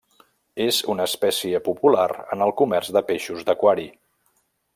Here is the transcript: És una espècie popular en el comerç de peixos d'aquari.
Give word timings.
És 0.63 0.77
una 0.93 1.05
espècie 1.09 1.61
popular 1.67 2.07
en 2.37 2.45
el 2.47 2.55
comerç 2.63 2.91
de 2.97 3.05
peixos 3.11 3.47
d'aquari. 3.51 3.87